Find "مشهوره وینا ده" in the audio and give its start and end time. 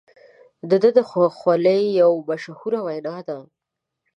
2.29-3.37